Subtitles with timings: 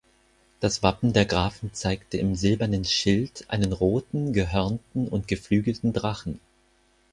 [0.61, 6.39] Das Wappen der Grafen zeigte im silbernen Schild einen roten, gehörnten und geflügelten Drachen.